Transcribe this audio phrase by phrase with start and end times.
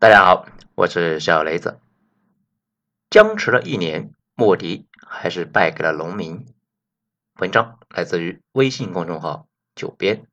[0.00, 0.46] 大家好，
[0.76, 1.80] 我是小雷子。
[3.10, 6.46] 僵持了一年，莫迪还是败给了农民。
[7.40, 10.28] 文章来自于微信公众号“九编”，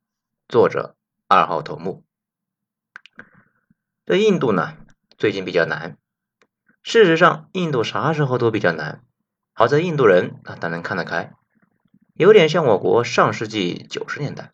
[0.46, 0.94] 作者
[1.26, 2.04] 二号头目。
[4.04, 4.76] 这印度呢，
[5.18, 5.98] 最近比较难。
[6.84, 9.02] 事实上，印度啥时候都比较难。
[9.52, 11.32] 好在印度人啊，他能看得开，
[12.14, 14.52] 有点像我国上世纪九十年代。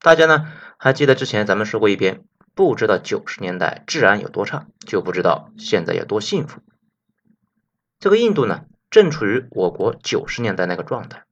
[0.00, 6.60] 大家呢还记得之前咱们说过一篇，不知道九十年代治安有多差，就不知道现在有多幸福。
[7.98, 11.24] 这个印度呢，正处于我国九十年代那个状态，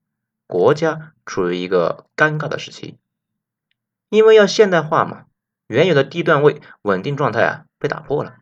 [0.47, 2.99] 国家处于一个尴尬的时期，
[4.09, 5.27] 因为要现代化嘛，
[5.69, 8.39] 原有的低段位稳定状态啊被打破了，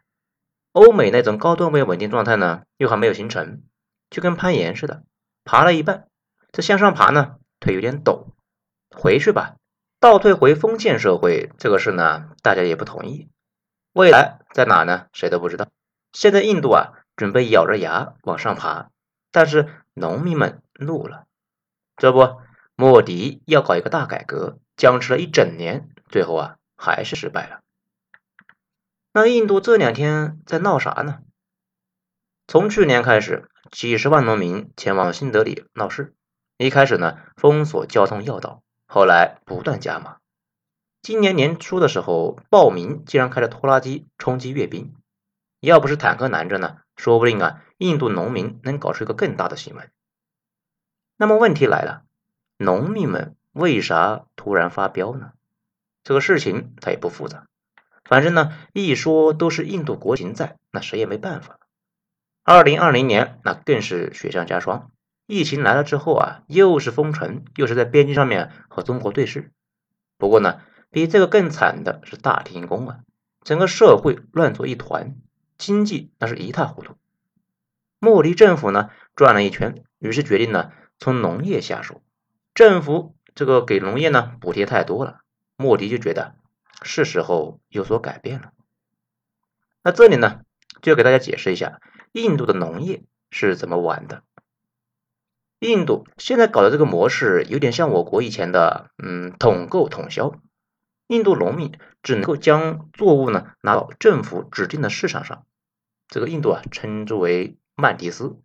[0.72, 3.62] 欧美那种高段位稳定状态呢又还没有形成，
[4.08, 5.02] 就跟攀岩似的，
[5.44, 6.08] 爬了一半，
[6.50, 8.28] 这向上爬呢腿有点抖，
[8.90, 9.56] 回去吧。
[10.00, 13.28] 倒退回封建社会这个事呢，大家也不同意。
[13.92, 15.08] 未来在哪呢？
[15.12, 15.68] 谁都不知道。
[16.14, 18.88] 现在印度啊，准备咬着牙往上爬，
[19.30, 21.26] 但是农民们怒了。
[21.98, 22.40] 这不，
[22.76, 27.60] 莫迪要搞一个大改革，僵持了一整年，最后啊，还是失败了。
[29.12, 31.18] 那印度这两天在闹啥呢？
[32.46, 36.14] 从去年开始，几十万农民前往新德里闹事。
[36.56, 38.62] 一开始呢，封锁交通要道。
[38.92, 40.16] 后来不断加码，
[41.00, 44.96] 今年年初的时候，暴民竟然开着拖拉机冲击阅兵，
[45.60, 49.92] 要不是坦克拦着呢，说不定啊，印度农民能搞出一个更大的新闻。
[51.16, 52.02] 那么问题来了，
[52.56, 55.34] 农民们为啥突然发飙呢？
[56.02, 57.46] 这个事情它也不复杂，
[58.02, 61.60] 反正呢，一说都是印度国情在，那谁也没办法。
[62.42, 64.90] 二零二零年那更是雪上加霜。
[65.30, 69.50] 疫情来了之后啊，又是封城，又是在边境上面和中国对峙。
[70.18, 72.98] 不过呢，比这个更惨的是大停工啊，
[73.44, 75.14] 整个社会乱作一团，
[75.56, 76.96] 经济那是一塌糊涂。
[78.00, 82.02] 莫迪政府呢转了一圈，于是决定呢从农业下手。
[82.52, 85.20] 政府这个给农业呢补贴太多了，
[85.54, 86.34] 莫迪就觉得
[86.82, 88.50] 是时候有所改变了。
[89.84, 90.40] 那这里呢
[90.82, 91.80] 就给大家解释一下
[92.10, 94.24] 印度的农业是怎么玩的。
[95.60, 100.34] 印度现在搞的这个模式有点像我国以前的，嗯，统购统销。
[101.06, 101.72] 印度农民
[102.02, 105.44] 只能够将作物呢拿到政府指定的市场上，
[106.08, 108.38] 这个印度啊称之为曼迪斯，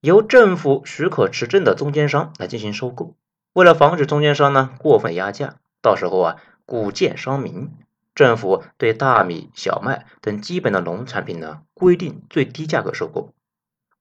[0.00, 3.16] 由政府许可持证的中间商来进行收购。
[3.52, 7.70] 为了防止中间商呢过分压价，到时候啊谷贱伤民，
[8.14, 13.34] 政府对大米、小麦等基本的农产品呢规定最低价格收购。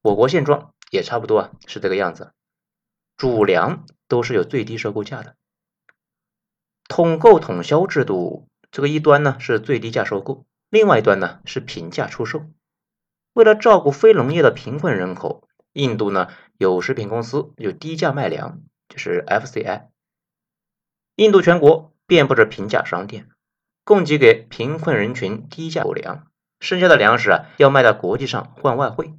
[0.02, 2.32] 我国现状也差不多啊是这个样子。
[3.20, 5.36] 主粮都是有最低收购价的，
[6.88, 12.46] 统购统销制度，这个一端呢是最低价收购，另外一端呢是平价出售。
[13.34, 19.88] 为了照顾非农业的贫困人口，印度呢有食品公司有低价卖粮，就是 FCI。
[21.18, 23.28] 印度全国遍布着平价商店，
[23.84, 26.32] 供给给贫困人群低价购粮，
[26.62, 29.14] 剩下的粮食啊要卖到国际上换外汇，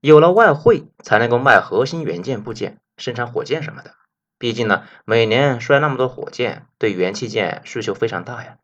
[0.00, 2.82] 有了外汇才能够卖核心元件部件。
[2.96, 3.94] 生产火箭什么的，
[4.38, 8.58] 毕竟呢，每年摔那么多火箭，对元器件需求非常大呀。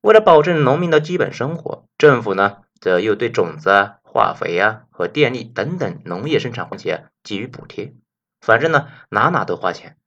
[0.00, 7.94] 为了保证农民的基本生活，政府呢，则又对种子、化肥啊和电力等等农业生产环节给予补贴。
[8.40, 9.98] 反正呢，哪哪都花钱，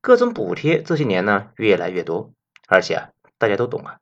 [0.00, 2.32] 各种补贴这些年呢越来越多，
[2.68, 3.98] 而且啊，大家都懂啊，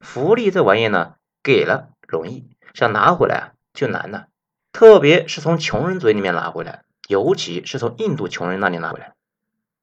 [0.00, 4.26] 福利这玩意呢，给了容易，想拿回来啊就难了，
[4.72, 6.82] 特别是从穷人嘴里面拿回来。
[7.08, 9.14] 尤其是从印度穷人那里拿回来，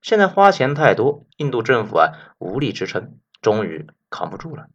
[0.01, 4.67] 现在花钱太多，印度政府啊无力支撑，终于扛不住了。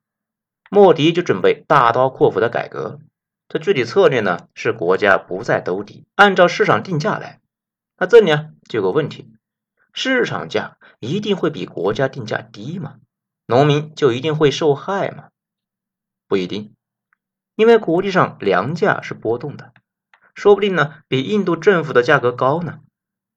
[0.69, 2.99] 莫迪就准备大刀阔斧的改革，
[3.49, 7.41] 这具体策略呢是国家不再兜底，按照市场定价来。
[7.97, 9.33] 那这里啊就有个问题，
[9.93, 12.97] 市场价一定会比国家定价低吗？
[13.47, 15.29] 农民就一定会受害吗？
[16.27, 16.75] 不一定，
[17.55, 19.73] 因为国际上粮价是波动的。
[20.41, 22.81] 说不定呢，比印度政府的价格高呢。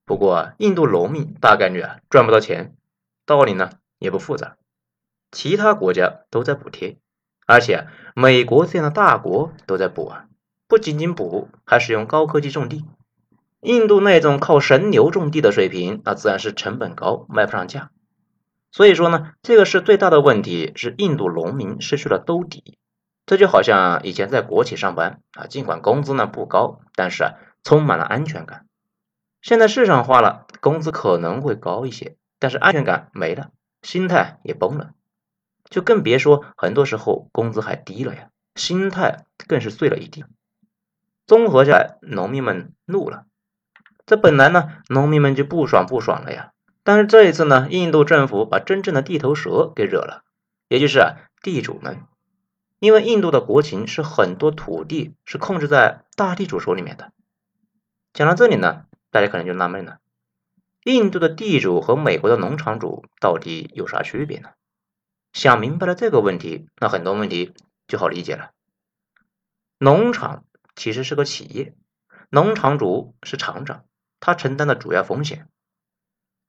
[0.05, 2.77] 不过印度农民大概率啊赚不到钱，
[3.25, 4.55] 道理呢也不复杂。
[5.29, 6.95] 其他国家都在补贴，
[7.45, 10.27] 而且美国这样的大国都在补啊，
[10.69, 12.85] 不仅仅补，还使用高科技种地。
[13.59, 17.91] 印度那种靠神牛种地的水平，那自然是成本高，卖不上价。
[18.71, 22.77] 所以说呢，这个是最大的问题，是印度农民失去了兜底。
[23.25, 27.33] 这就好像以前在国企上班啊，尽管工资呢不高，但是啊
[27.63, 28.65] 充满了安全感。
[29.41, 34.91] 现在市场化了，工资可能会高一些，但是安全感没了，心态也崩了，
[35.69, 38.27] 就更别说很多时候工资还低了呀。
[38.55, 40.25] 心态更是碎了一地。
[41.25, 43.25] 综合下来，农民们怒了。
[44.05, 46.51] 这本来呢，农民们就不爽不爽了呀。
[46.83, 50.23] 但是这一次呢，印度政府把真正的地头蛇给惹了，
[50.67, 52.03] 也就是啊地主们。
[52.83, 57.13] 因为印度的国情是很多土地是控制在大地主手里面的。
[58.11, 60.01] 讲到这里呢，大家可能就纳闷了：
[60.83, 64.49] 印度的地主和美国的农场主到底有啥区别呢？
[65.31, 67.53] 想明白了这个问题，那很多问题
[67.87, 68.51] 就好理解了。
[69.77, 70.43] 农场
[70.75, 71.73] 其实是个企业，
[72.31, 73.85] 农场主是厂长，
[74.19, 75.47] 他承担的主要风险。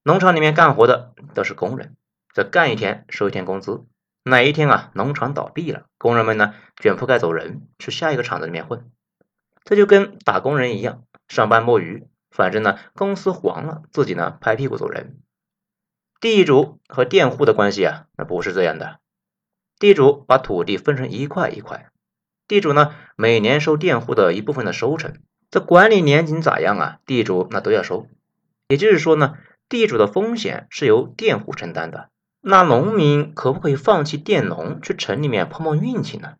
[0.03, 1.95] 农场里面干活的都是工人，
[2.33, 3.87] 这干一天收一天工资。
[4.27, 8.91] 哪一天啊，农场倒闭了，工人们呢卷铺盖走人，去下一个厂子里面混。
[9.65, 15.19] 这就跟打工人一样，上班摸鱼，反正呢公司黄了，自己呢拍屁股走人。
[16.23, 18.99] 地主和佃户的关系啊，那不是这样的。
[19.79, 21.91] 地主把土地分成一块一块，
[22.49, 28.09] 地主呢每年收佃户的一部分的收成，这管理年景咋样啊，地主那都要收。
[28.69, 29.37] 也就是说呢，
[29.69, 32.09] 地主的风险是由佃户承担的。
[32.47, 36.35] 那农民可不可以放弃佃农去城里面碰碰运气呢？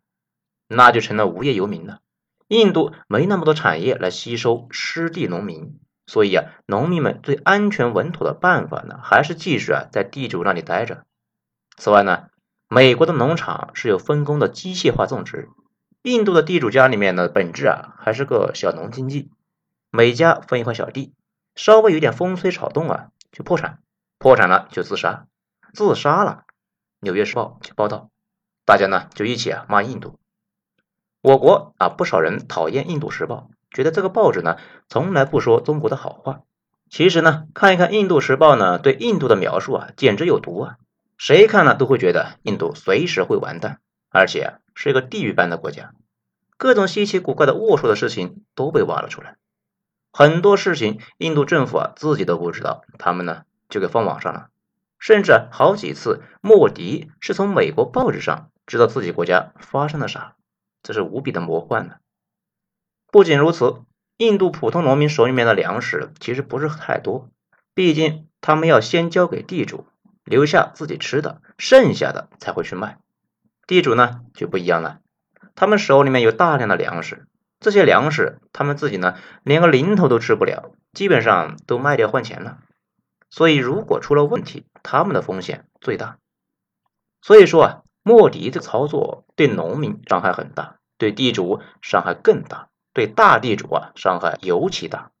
[0.67, 1.99] 那就成了无业游民了。
[2.47, 11.05] 印度没那么多产业来吸收失地农民，所以啊，农民们最安全稳妥的办法呢，还是继续啊在地主那里待着。
[11.75, 12.25] 此外呢，
[12.69, 15.49] 美国的农场是有分工的机械化种植，
[16.03, 19.31] 印度的地主家里面呢，本质啊还是个小农经济，
[19.89, 21.15] 每家分一块小地，
[21.55, 23.79] 稍微有点风吹草动啊就破产，
[24.19, 25.25] 破产了就自杀。
[25.75, 26.45] 自杀了，
[27.01, 28.09] 《纽约时报》就报道，
[28.63, 30.17] 大家呢就一起啊骂印度。
[31.21, 34.57] 我国啊不少人讨厌《印度时报》，觉得这个报纸呢
[34.87, 36.43] 从来不说中国的好话。
[36.89, 40.77] 其实呢，看一看《印度时报》呢对印度的描述啊，简直有毒啊！
[41.17, 45.93] 谁看了都会觉得印度随时会完蛋，而且啊是一个地狱般的国家，
[46.55, 49.35] 各种稀奇古怪的龌龊的事情都被挖了出来。
[50.13, 54.47] 很多事情印度政府啊自己都不知道，他们呢就给放网上了。
[54.99, 60.35] 甚至好几次，莫迪是从美国报纸上知道自己国家发生了啥，
[60.81, 61.99] 这是无比的魔幻的。
[63.11, 63.83] 不仅如此，
[64.17, 67.29] 印度普通农民手里面的粮食其实不是太多，
[67.73, 69.87] 毕竟他们要先交给地主，
[70.23, 72.97] 留下自己吃的，剩下的才会去卖。
[73.67, 74.99] 地主呢就不一样了，
[75.55, 77.27] 他们手里面有大量的粮食，
[77.59, 82.59] 这些粮食他们自己呢连个零头都吃不了，基本上都卖掉换钱了。
[83.35, 86.19] 所以，如果出了问题，他们的风险最大。
[87.21, 95.11] 所以说啊，莫迪的操作对农民伤害很大，对地主伤害更大，对大地主啊伤害尤其大。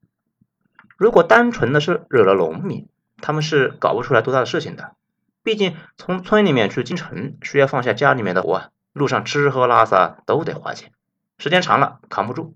[0.95, 4.95] 如果单纯的是惹了农民，他们是搞不出来多大的事情的。
[5.43, 10.93] 毕竟从村里面去进城，需要放下家里面的活，路上吃喝拉撒都得花钱，
[11.37, 12.55] 时间长了扛不住。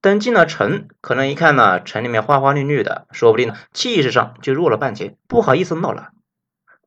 [0.00, 6.10] 等进了城，可能一看呢，城里面花花绿绿的，说不定呢气势上就弱了半截，不好意思闹了。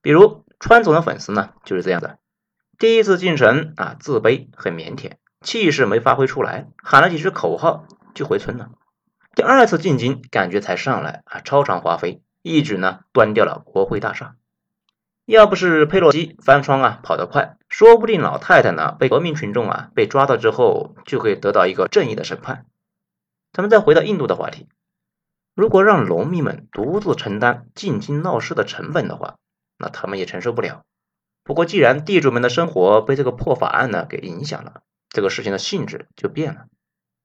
[0.02, 2.20] 比如川总的粉丝呢，就是这样的。
[2.80, 5.12] 第一次进城啊，自卑很腼腆，
[5.42, 7.86] 气势没发挥出来，喊了几句口号
[8.16, 8.70] 就回村了。
[9.36, 14.36] 第二次进京，感觉才上来啊，超常发挥，一举呢端掉了国会大厦。
[15.26, 22.66] 要不是佩洛西翻窗啊跑得快，说不定老太太呢被革命群众啊被抓到之后，就会得到一个正义的审判。
[23.54, 24.68] 咱们再回到印度的话题，
[25.56, 29.36] 如果让农民们独自承担进京闹事的成本的话，
[29.78, 30.84] 那他们也承受不了。
[31.44, 36.68] 不过，既然地主们的生活被这个破法案呢给影响了，这个事情的性质就变了。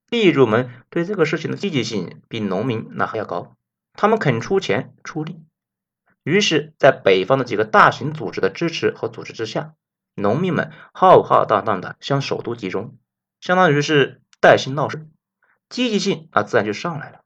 [0.09, 3.55] 地主们对这个事情的积极性比农民那还要高，
[3.93, 5.41] 他们肯出钱出力。
[6.23, 9.75] 于是，在北方的几个大型组织的支持和组织之下，
[10.15, 12.97] 农民们浩浩荡荡的向首都集中，
[13.39, 15.07] 相当于是带薪闹事。
[15.69, 17.19] 积极性啊，自然就上来了。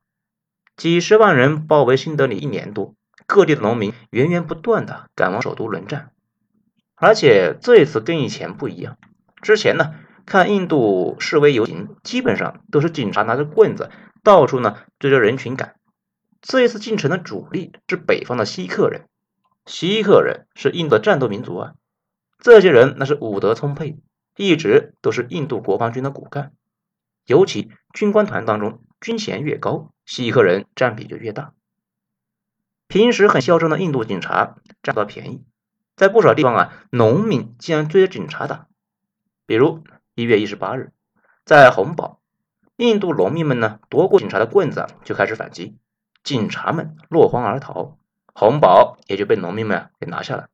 [0.78, 2.96] 几十万人包围新德里一年多，
[3.28, 6.12] 各地的农民源源不断的赶往首都轮战。
[6.96, 8.98] 而且这一次跟以前不一样，
[9.42, 9.96] 之前呢，
[10.26, 13.90] 看印度示威游行，基本上都是警察拿着棍子
[14.24, 15.76] 到处呢追着人群赶。
[16.42, 19.08] 这一次进城的主力是北方的锡克人，
[19.66, 21.74] 锡克人是印度战斗民族啊，
[22.40, 24.00] 这些人那是武德充沛，
[24.36, 26.54] 一直都是印度国防军的骨干。
[27.32, 31.54] 尤其军官团当中，军衔越高，锡克人占比就越大。
[32.90, 35.46] 平时很嚣张的印度警察占不到便宜，
[35.96, 38.68] 在不少地方啊，农民竟然追着警察打。
[39.46, 39.82] 比如
[40.14, 40.92] 一月一十八日，
[41.46, 42.20] 在红堡，
[42.76, 45.78] 印度农民们呢夺过警察的棍子，就开始反击，
[46.26, 47.98] 警察们落荒而逃，
[48.34, 50.50] 红堡也就被农民们给拿下了。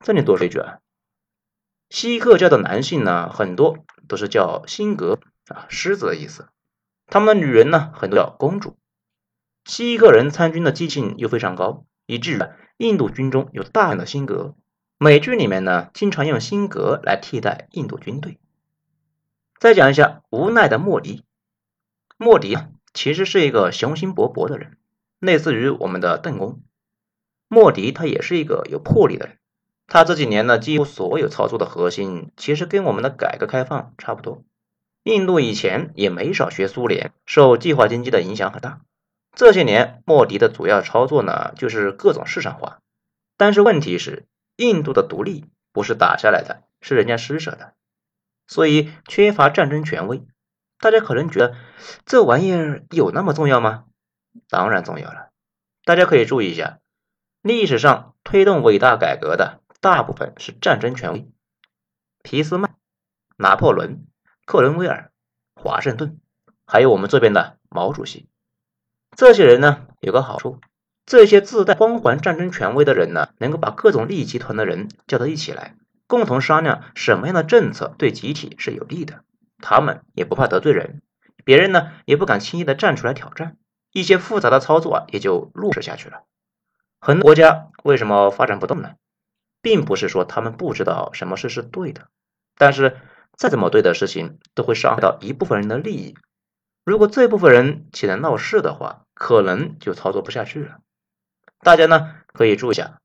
[0.00, 0.78] 这里多说一句啊，
[1.90, 6.48] 锡克教的男性呢，很多都是叫辛格啊，狮子的意思。
[7.06, 8.76] 他们的女人呢，很多叫公主。
[9.64, 12.40] 西克人参军的激情又非常高，以至于
[12.76, 14.54] 印度军中有大量的辛格。
[14.98, 18.38] 美剧里面呢，经常用辛格来替代印度军队。
[19.58, 21.24] 再讲一下无奈的莫迪。
[22.16, 24.78] 莫迪啊，其实是一个雄心勃勃的人，
[25.18, 26.62] 类似于我们的邓公。
[27.48, 29.38] 莫迪他也是一个有魄力的人。
[29.86, 34.44] 他这几年呢，几乎所有操作的核心，其实跟我们的改革开放差不多。
[35.06, 38.80] 印度以前也没少学苏联，受计划经济的影响很大。
[39.36, 42.80] 这些年，莫迪的主要操作呢，就是各种市场化。
[43.36, 47.74] 但是问题是，印度的独立不是打下来的，是人家施舍的，
[48.48, 50.26] 所以缺乏战争权威。
[50.80, 51.54] 大家可能觉得
[52.04, 53.84] 这玩意儿有那么重要吗？
[54.48, 55.28] 当然重要了。
[55.84, 56.80] 大家可以注意一下，
[57.42, 61.30] 历史上推动伟大改革的大部分是战争权威，
[62.24, 62.74] 皮斯曼、
[63.36, 64.04] 拿破仑、
[64.46, 65.10] 克伦威尔、
[65.56, 66.20] 华盛顿，
[66.66, 68.28] 还有我们这边的毛主席。
[69.16, 70.60] 这些人呢有个好处，
[71.04, 75.74] 这些自带光环战争权威的人呢，能够把各种利益集团的人叫到一起来，
[76.06, 79.24] 共同商量什么样的政策对集体是有利的。
[79.58, 81.02] 他们也不怕得罪人，
[81.44, 83.56] 别人呢也不敢轻易的站出来挑战，
[83.90, 86.22] 一些复杂的操作啊也就落实下去了。
[87.00, 88.94] 很多国家为什么发展不动呢？
[89.60, 92.06] 并不是说他们不知道什么事是对的，
[92.56, 92.98] 但是
[93.36, 96.16] 再怎么对的事情，都会伤害到一部分人的利益。
[96.84, 100.78] 如果这部分人起来闹事的话，可能就操作不下去了。
[101.60, 103.00] 大家呢可以注意下，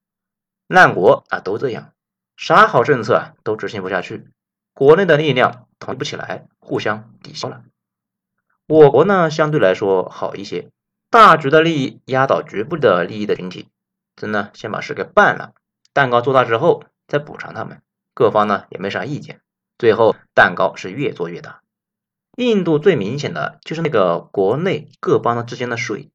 [0.68, 1.94] 烂国啊都这样，
[2.38, 4.28] 啥好政策啊都执行不下去，
[4.74, 7.64] 国内的力量统一不起来，互相抵消了。
[8.68, 10.70] 我国呢相对来说好一些，
[11.10, 13.68] 大局的利益压倒局部的利益的群体，
[14.16, 15.54] 真的先把事给办了，
[15.92, 17.82] 蛋糕做大之后再补偿他们，
[18.14, 19.42] 各方呢也没啥意见，
[19.82, 21.64] 最后蛋糕是越做越大。
[22.38, 26.12] 印度最明显的就是那个国内各邦之间的税，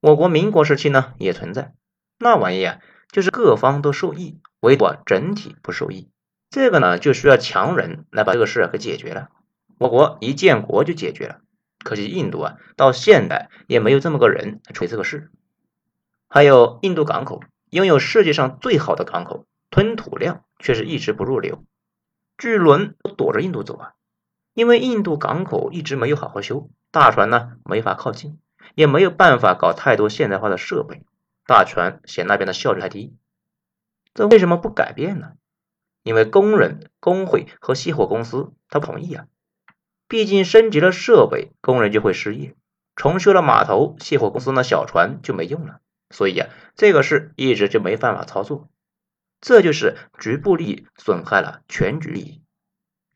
[0.00, 1.74] 我国民国时期呢也存在，
[2.16, 2.78] 那玩意啊
[3.10, 6.12] 就是各方都受益，唯独整体不受益。
[6.48, 9.30] 这个呢就需要强人来把这个事给解决了。
[9.78, 11.40] 我国一建国就解决了，
[11.84, 15.32] 可惜印度啊到现在也没有这么个人来处理这个事。
[16.28, 21.64] 还有印度港口拥有世界上最好的港口，吞吐量却是一直不入流，
[22.42, 23.92] 巨轮都躲着印度走啊。
[24.52, 28.40] 因为印度港口一直没有好好修，大船呢没法靠近，
[28.74, 31.04] 也没有办法搞太多现代化的设备，
[31.46, 33.14] 大船嫌那边的效率太低。
[34.12, 35.34] 这为什么不改变呢？
[36.02, 39.26] 因为工人、工会和卸货公司他不同意啊。
[40.08, 42.56] 毕竟升级了设备，工人就会失业；
[42.96, 45.78] 重修了码头，卸货公司那小船就没用了。
[46.10, 48.68] 所以啊，这个事一直就没办法操作。
[49.42, 52.44] 这就是局部利益损害了全局利益。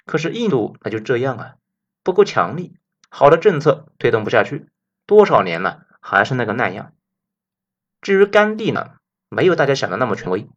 [0.05, 1.55] 可是印度那就这样啊，
[2.03, 2.77] 不够强力，
[3.09, 4.69] 好的政策推动不下去，
[5.07, 6.93] 多少年了还是那个那样。
[8.01, 8.97] 至于甘地呢，
[9.29, 10.49] 没有大家想的那么权威，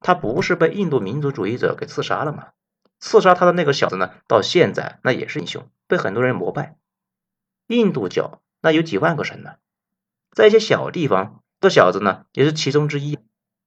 [0.00, 2.48] 他不是被印度民族主义者给刺杀了吗？
[2.98, 6.76] 刺杀他的那个小子呢，到现在那也是英雄，被很多人膜拜。
[7.68, 9.56] 印度教那有几万个神呢，
[10.32, 13.18] 在一些小地方，这小子呢也是其中之一。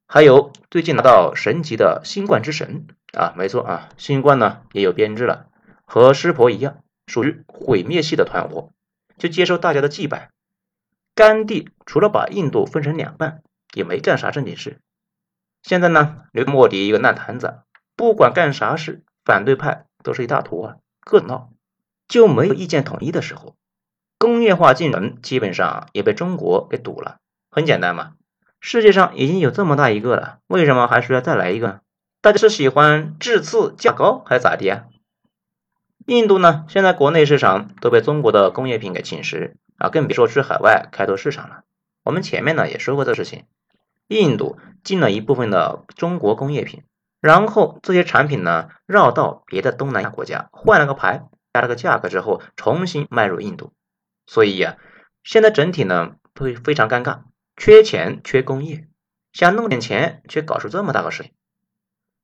[0.09, 5.47] 还有最近拿到神级的新冠之神啊，没错啊，新冠呢也有编制了，
[5.85, 8.71] 和湿婆一样，属于毁灭系的团伙，
[9.17, 10.31] 就接受大家的祭拜。
[11.13, 13.41] 甘地除了把印度分成两半，
[13.73, 14.79] 也没干啥正经事。
[15.61, 17.59] 现在呢，留莫迪一个烂摊子，
[17.97, 21.49] 不管干啥事，反对派都是一大坨啊，各闹，
[22.07, 23.57] 就没有意见统一的时候。
[24.17, 27.17] 工业化进程基本上也被中国给堵了，
[27.51, 28.13] 很简单嘛。
[28.59, 31.81] 世界上已经有这么大一个了，为什么还需要再来一个？
[32.21, 34.85] 大家是喜欢质次价高还是咋的啊？
[36.05, 41.63] 印度呢，现在国内市场都被中国的工业品给侵蚀啊，更别说去海外开拓市场了。
[42.03, 43.45] 我们前面呢也说过这事情，
[44.07, 46.83] 印度进了一部分的中国工业品，
[47.21, 53.73] 然后这些产品呢绕到别的东南亚国家换了个牌，加了个价格之后重新卖入印度，
[54.25, 54.77] 所以呀，
[55.23, 57.19] 现在整体呢会非常尴尬。
[57.57, 58.87] 缺钱缺工业，
[59.33, 61.33] 想弄点钱，却搞出这么大个事情。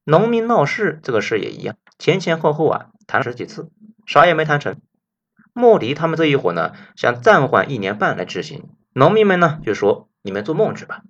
[0.05, 3.71] 农民闹事这个事也一样，前前后后啊谈了十几次，
[4.05, 4.79] 啥也没谈成。
[5.51, 8.69] 莫迪他们这一伙呢，想暂缓一年半来执行。
[8.93, 11.01] 农民们呢就说：“你们做梦去吧！”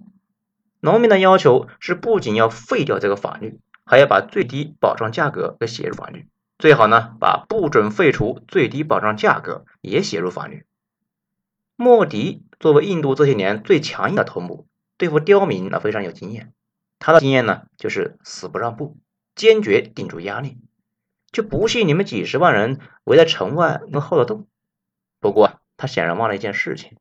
[0.80, 6.28] 农民的要求是，不仅要废掉这个法律，还要把最低保障价格给写入法律，
[6.58, 10.66] 最好呢把不准废除最低保障价格也写入法律。
[11.76, 16.54] 莫迪作为印度这些年最强硬的头目，对付刁民那非常有经验。
[17.00, 18.98] 他的经验呢，就是死不让步，
[19.36, 20.60] 坚决顶住压力。
[21.32, 24.48] 就不信你们几十万人围在城外能耗得动。
[25.20, 26.96] 不过他显然忘了一件事情，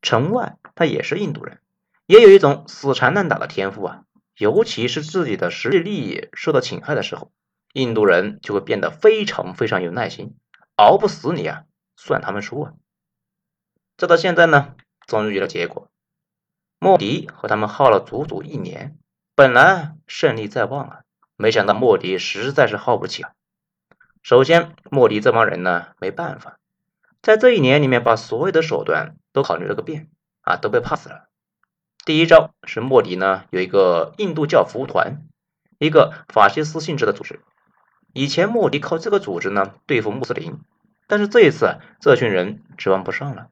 [0.00, 1.60] 城外他也是印度人，
[2.06, 4.04] 也有一种死缠烂打的天赋啊。
[4.38, 7.30] 尤其是自己的实际利益受到侵害的时候，
[7.74, 10.34] 印度人就会变得非常非常有耐心，
[10.76, 11.64] 熬不死你啊，
[11.94, 12.72] 算他们输啊。
[13.96, 14.74] 这到现在呢，
[15.06, 15.88] 终于有了结果。
[16.80, 18.98] 莫迪和他们耗了足足一年，
[19.34, 21.00] 本来胜利在望啊，
[21.36, 23.32] 没想到莫迪实在是耗不起啊。
[24.22, 26.58] 首先，莫迪这帮人呢没办法，
[27.22, 30.08] 在这一年里面把所有的手段都考虑了个遍
[30.42, 31.28] 啊，都被 pass 了。
[32.04, 35.22] 第一招是莫迪呢有一个印度教服务团，
[35.78, 37.40] 一个法西斯性质的组织。
[38.12, 40.60] 以前莫迪靠这个组织呢对付穆斯林，
[41.06, 43.48] 但是这一次这群人指望不上了。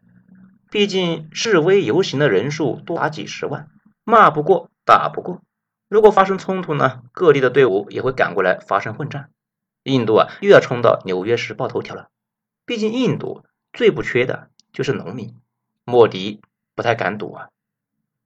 [0.72, 3.68] 毕竟示威游行的人数多达几十万，
[4.04, 5.42] 骂不过打不过。
[5.86, 9.28] 如果发生冲突呢，各地的队伍也会赶过来发生混战。
[9.82, 12.08] 印度啊又要冲到《纽约时报》头条了。
[12.64, 15.36] 毕竟印度最不缺的就是农民，
[15.84, 16.40] 莫迪
[16.74, 17.48] 不太敢赌啊。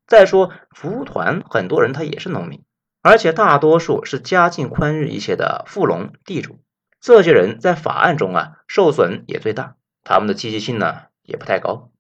[0.07, 2.63] 再说，服务团很多人他也是农民，
[3.03, 6.61] 而且大多数是家境宽裕一些的富农地主。
[7.01, 9.75] 这些人在法案中啊受损也最大，
[10.05, 11.91] 他们的积极性呢也不太高，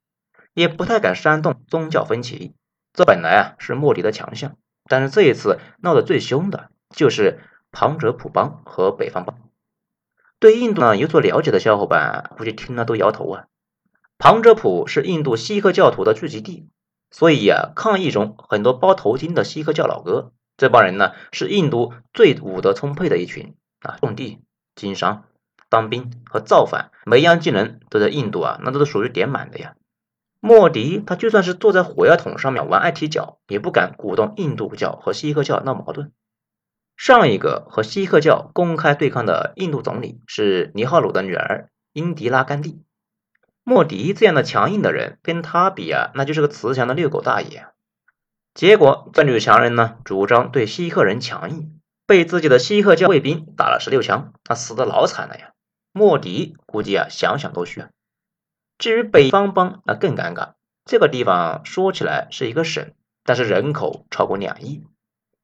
[0.56, 2.54] 也不太敢煽动宗教分歧。
[2.94, 4.56] 这本来啊是莫迪的强项，
[4.88, 9.38] 但是这一次闹得最凶的就是旁遮普邦和北方邦。
[10.40, 13.44] 对印度呢有所了解的小伙伴估计听了都摇头啊。
[14.16, 16.70] 旁遮普是印度锡克教徒的聚集地。
[17.10, 24.40] 所以呀，抗议中很多包头巾的锡克教老哥，这帮人呢是印度最武德充沛的一群啊，种地、
[24.74, 25.24] 经商、
[25.68, 29.76] 当兵和造反，每一样技能都在印度啊，那都是属于点满的呀。
[30.40, 36.12] 莫迪他就算是坐在火药桶上面玩爱踢脚，也不敢鼓动印度教和锡克教闹矛盾。
[36.96, 42.82] 上一个和锡克教公开对抗的印度总理是尼赫鲁的女儿英迪拉甘地。
[43.64, 47.66] 莫迪这样的强硬的人，跟他比啊，那就是个慈祥的遛狗大爷。
[48.54, 55.52] 结果这女强人呢，主张对锡克人强硬，被自己的锡克教卫兵打了十六枪，他死的老惨了呀。
[55.92, 57.88] 莫迪估计啊，想想都虚啊。
[58.78, 60.52] 至于北方邦，那更尴尬。
[60.84, 62.92] 这个地方说起来是一个省，
[63.24, 64.84] 但是人口超过两亿，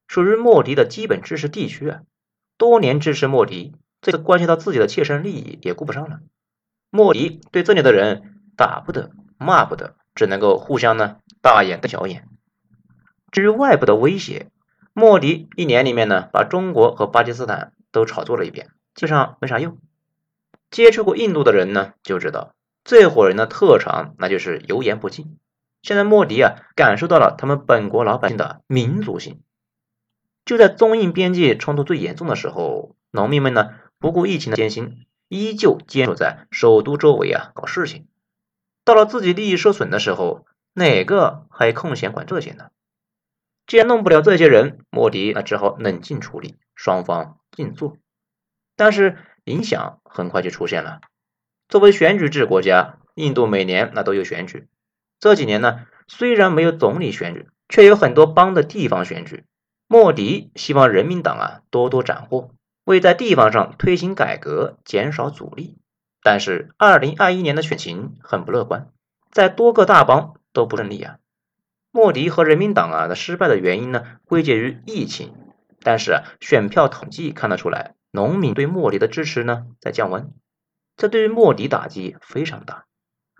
[0.07, 2.01] 属于莫迪的基本支持地区啊。
[2.57, 6.19] 多年支持莫迪，这个关系到自己的切身利益也顾不上了。
[6.89, 12.27] 莫迪对这里的人打不得，骂不得，只能够互相呢大眼瞪小眼。
[13.31, 14.51] 至于外部的威胁，
[14.93, 19.79] 莫迪一年里面呢把中国和巴基斯坦都炒作了一遍，基本上没啥用。
[20.69, 25.37] 接触过印度的人呢就知道，这伙人的特长那就是油盐不进。
[25.81, 29.41] 现在莫迪啊感受到了他们本国老百姓的民族性。
[30.45, 33.69] 就在中印边界冲突最严重的时候，农民们呢
[33.99, 35.05] 不顾疫情的艰辛。
[35.29, 38.05] 依旧坚守在首都周围啊搞事情，
[38.85, 42.69] 到了自己利益受损的时候，哪个还空闲管这些呢？
[43.65, 47.97] 既然弄不了这些人，莫迪啊只好冷静处理，双方静坐。
[48.75, 51.01] 但是影响很快就出现了。
[51.73, 54.67] 作为选举制国家，印度每年那都有选举。
[55.19, 59.45] 这几年呢，虽然没有总理选举，却有很多邦的地方选举。
[59.87, 62.51] 莫迪希望人民党啊多多斩获。
[62.83, 65.79] 为在地方上推行改革，减少阻力，
[66.21, 68.89] 但是二零二一年的选情很不乐观，
[69.31, 71.17] 在多个大邦都不顺利啊。
[71.89, 75.33] 莫迪和人民党啊的失败的原因呢，归结于疫情，
[75.81, 80.31] 但是啊，选票统计看得出来，农民对莫迪的支持呢在降温，
[80.95, 82.85] 这对于莫迪打击非常大。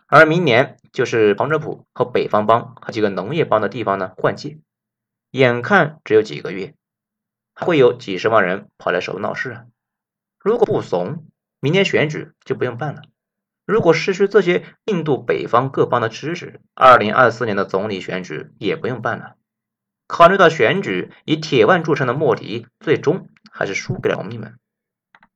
[0.08, 4.60] 而明年就是旁遮普和北方邦和几个农业邦的地方呢换届，
[5.32, 6.76] 眼看只有几个月。
[7.56, 9.66] 会有几十万人跑来首都闹事啊！
[10.40, 11.28] 如果不怂，
[11.60, 13.04] 明年选举就不用办了。
[13.64, 19.36] 如果失去这些印度北方各邦的支持，二零二四年的总理选举也不用办了。
[20.08, 24.58] 考虑到选举以铁腕著称的莫迪最终还是输给了农民们，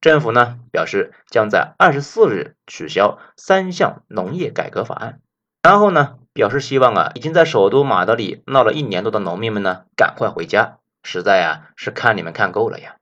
[0.07, 5.19] 政府呢表示将在二十四日取消三项农业改革法案，
[5.61, 10.77] 然后呢表示希望啊已经在首都马德里闹了一年多的农民们呢赶快回家。
[11.03, 12.95] 实在呀，是看你们看够了呀！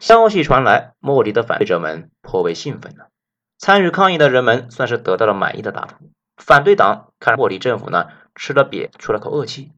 [0.00, 3.04] 消息传来，莫迪的反对者们颇为兴奋呢。
[3.56, 6.10] 参与抗议的人们算是得到了满意的答复。
[6.36, 9.72] 反对党看莫迪政府呢，吃了瘪，出了口恶气。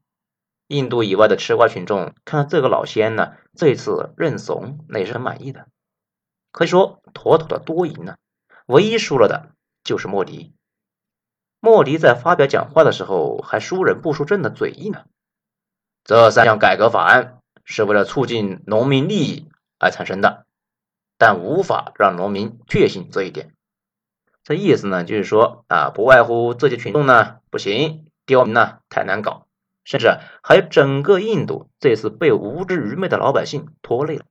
[0.67, 5.67] 印度以外的吃瓜群众看到这个老仙呢，这次认怂，那也是很满意的。
[6.53, 8.17] 可以说，妥妥的多赢呢。
[8.67, 9.51] 唯一输了的
[9.85, 10.53] 就是莫迪。
[11.61, 15.05] 莫迪在发表讲话的时候，还输人不输阵的嘴硬呢。
[16.05, 17.37] 这三项改革法案。
[17.63, 20.45] 是为了促进农民利益而产生的。
[21.19, 23.55] 但无法让农民确信这一点。
[24.43, 29.47] 这意思呢，就是说啊，不外乎这些群众呢不行，刁民呢太难搞，
[29.85, 34.25] 甚至还有整个印度这次被无知愚昧的老百姓拖累了。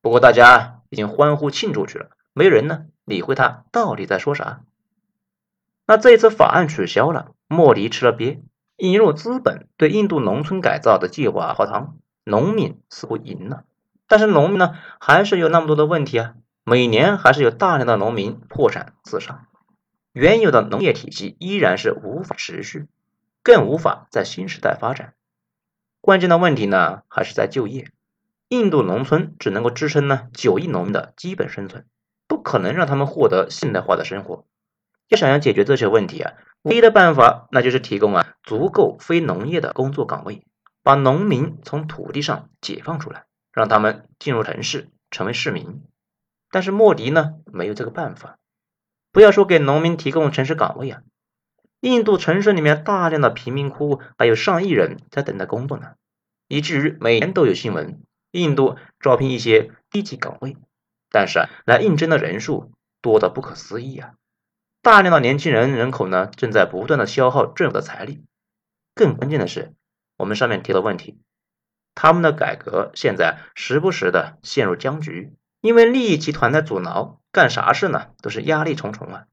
[0.00, 4.62] 不过大家已经欢呼庆祝去了，没人呢理会他到底在说啥。
[5.86, 8.40] 那这一次法案取消了，莫迪吃了瘪，
[8.78, 13.64] 引入资本对印度农村改造的计划泡汤，农民似乎赢了，
[14.08, 19.48] 但是农民呢还是有那么多的问题啊，每年还是有大量的农民破产自杀。
[20.14, 22.86] 原有的农业体系依然是无法持续，
[23.42, 25.12] 更无法在新时代发展。
[26.00, 27.90] 关键的问题呢，还是在就业。
[28.48, 31.84] 印度农村只能够支撑呢九亿农民的基本生存，
[32.28, 34.46] 不可能让他们获得现代化的生活。
[35.08, 40.44] 要想要解决这些问题啊，唯一的办法那就是提供啊足够非农业的工作岗位，
[40.82, 45.82] 把农民从土地上解放出来，让他们进入城市成为市民。
[46.50, 48.38] 但是莫迪呢，没有这个办法。
[49.12, 51.02] 不要说给农民提供城市岗位啊，
[51.80, 55.94] 印度城市里面大量的贫民窟还有上亿人在等待工作呢，
[56.48, 58.00] 以至于每年都有新闻，
[58.36, 60.56] 印度招聘一些低级岗位，
[61.10, 64.14] 但是啊，来应征的人数多得不可思议啊，
[64.82, 68.22] 大量的年轻人人口呢正在不断的消耗政府的财力，
[68.94, 69.72] 更关键的是，
[70.16, 71.18] 我们上面提的问题，
[71.94, 75.32] 他们的改革现在时不时的陷入僵局。
[75.62, 79.24] 因为利益集团的阻挠，干啥事呢都是压力重重啊。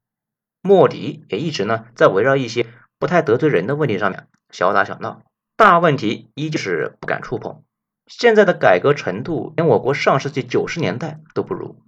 [0.62, 2.66] 莫迪也一直呢在围绕一些
[2.98, 5.22] 不太得罪人的问题上面小打小闹，
[5.56, 7.62] 大问题依旧是不敢触碰。
[8.06, 11.82] 现在的改革程度连我国上世纪九十年代都不如。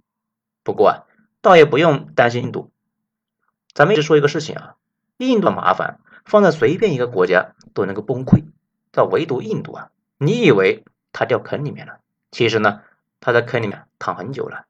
[0.63, 1.05] 不过啊，
[1.41, 2.71] 倒也不用担心印度。
[3.73, 4.75] 咱们一直说一个事情啊，
[5.17, 8.45] 印度的麻烦放在随便一个国家都能够崩溃，
[8.91, 11.99] 但唯独印度啊，你以为他掉坑里面了，
[12.31, 12.81] 其实呢。
[13.19, 14.67] 他在坑里面躺很久了，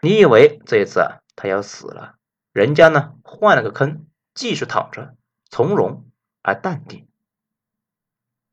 [0.00, 2.14] 你以为这一次啊他要死了？
[2.52, 5.16] 人家呢换了个坑，继续躺着，
[5.50, 6.06] 从容
[6.40, 7.08] 而淡定。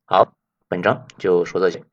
[0.05, 0.33] 好，
[0.67, 1.85] 本章就说这些，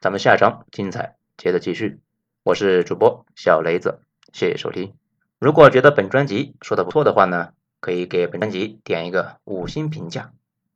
[0.00, 1.98] 咱们下章精彩接着继续。
[2.44, 4.00] 我是主播小雷子，
[4.32, 4.94] 谢谢收听。
[5.40, 10.30] 如果觉得本专辑说的不错的话呢，可以给本专辑点一个五星评价，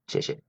[0.09, 0.41] 谢谢。